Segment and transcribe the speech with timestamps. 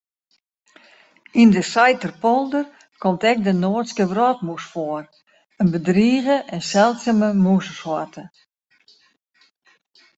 [1.41, 2.65] Yn de Saiterpolder
[3.01, 5.05] komt ek de Noardske wrotmûs foar,
[5.61, 8.23] in bedrige en seldsume mûzesoarte.